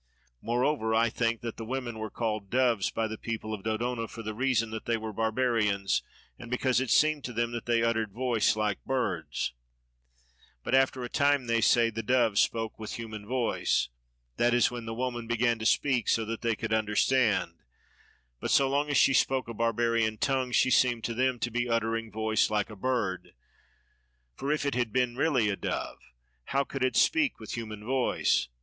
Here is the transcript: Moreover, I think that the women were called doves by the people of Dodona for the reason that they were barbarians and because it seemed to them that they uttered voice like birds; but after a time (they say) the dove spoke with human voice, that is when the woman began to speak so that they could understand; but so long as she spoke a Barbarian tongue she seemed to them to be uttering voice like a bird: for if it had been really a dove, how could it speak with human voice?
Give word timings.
Moreover, 0.41 0.95
I 0.95 1.11
think 1.11 1.41
that 1.41 1.57
the 1.57 1.63
women 1.63 1.99
were 1.99 2.09
called 2.09 2.49
doves 2.49 2.89
by 2.89 3.07
the 3.07 3.19
people 3.19 3.53
of 3.53 3.61
Dodona 3.61 4.07
for 4.07 4.23
the 4.23 4.33
reason 4.33 4.71
that 4.71 4.85
they 4.85 4.97
were 4.97 5.13
barbarians 5.13 6.01
and 6.39 6.49
because 6.49 6.79
it 6.79 6.89
seemed 6.89 7.23
to 7.25 7.33
them 7.33 7.51
that 7.51 7.67
they 7.67 7.83
uttered 7.83 8.11
voice 8.11 8.55
like 8.55 8.83
birds; 8.83 9.53
but 10.63 10.73
after 10.73 11.03
a 11.03 11.07
time 11.07 11.45
(they 11.45 11.61
say) 11.61 11.91
the 11.91 12.01
dove 12.01 12.39
spoke 12.39 12.79
with 12.79 12.93
human 12.95 13.27
voice, 13.27 13.89
that 14.37 14.55
is 14.55 14.71
when 14.71 14.85
the 14.85 14.93
woman 14.95 15.27
began 15.27 15.59
to 15.59 15.67
speak 15.67 16.09
so 16.09 16.25
that 16.25 16.41
they 16.41 16.55
could 16.55 16.73
understand; 16.73 17.59
but 18.39 18.49
so 18.49 18.67
long 18.67 18.89
as 18.89 18.97
she 18.97 19.13
spoke 19.13 19.47
a 19.47 19.53
Barbarian 19.53 20.17
tongue 20.17 20.51
she 20.51 20.71
seemed 20.71 21.03
to 21.03 21.13
them 21.13 21.37
to 21.37 21.51
be 21.51 21.69
uttering 21.69 22.11
voice 22.11 22.49
like 22.49 22.71
a 22.71 22.75
bird: 22.75 23.35
for 24.33 24.51
if 24.51 24.65
it 24.65 24.73
had 24.73 24.91
been 24.91 25.15
really 25.15 25.47
a 25.49 25.55
dove, 25.55 25.99
how 26.45 26.63
could 26.63 26.83
it 26.83 26.95
speak 26.95 27.39
with 27.39 27.53
human 27.53 27.85
voice? 27.85 28.47